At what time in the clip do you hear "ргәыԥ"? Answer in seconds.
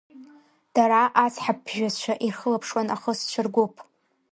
3.45-3.73